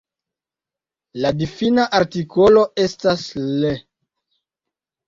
La 1.25 1.31
difina 1.43 1.85
artikolo 1.99 2.65
estas 2.87 3.31
Le. 3.47 3.79